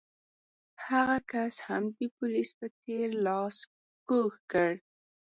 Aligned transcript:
هغه 0.85 1.17
کس 1.31 1.53
هم 1.67 1.83
د 1.97 1.99
پولیس 2.17 2.49
په 2.59 2.67
څېر 2.79 3.07
لاس 3.25 3.57
کوږ 4.07 4.31
کړ. 4.51 4.71